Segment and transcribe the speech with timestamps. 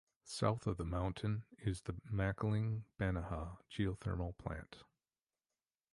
[0.23, 4.77] South of the mountain is the Makiling-Banahaw Geothermal Plant.